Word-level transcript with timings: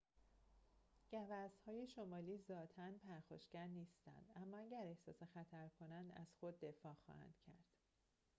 گوزن‌های 1.11 1.87
شمالی 1.87 2.37
ذاتاً 2.47 2.91
پرخاشگر 3.07 3.67
نیستند 3.67 4.31
اما 4.35 4.57
اگر 4.57 4.81
احساس 4.83 5.23
خطر 5.33 5.69
کنند 5.79 6.11
از 6.15 6.27
خود 6.39 6.59
دفاع 6.59 6.95
خواهند 7.05 7.35
کرد 7.47 7.69